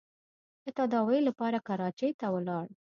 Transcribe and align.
د 0.63 0.65
تداوۍ 0.77 1.19
لپاره 1.27 1.57
کراچۍ 1.67 2.11
ته 2.19 2.27
ولاړ. 2.33 2.65